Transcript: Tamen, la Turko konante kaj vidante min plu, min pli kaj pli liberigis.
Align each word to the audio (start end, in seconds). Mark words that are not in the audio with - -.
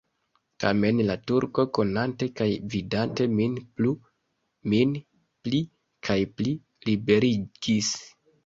Tamen, 0.61 1.01
la 1.09 1.15
Turko 1.31 1.65
konante 1.77 2.29
kaj 2.39 2.47
vidante 2.75 3.27
min 3.41 3.59
plu, 3.75 3.93
min 4.75 4.97
pli 5.45 5.63
kaj 6.09 6.19
pli 6.41 6.59
liberigis. 6.91 7.97